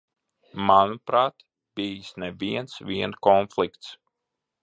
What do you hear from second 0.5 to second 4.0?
Manuprāt, bijis ne viens vien konflikts.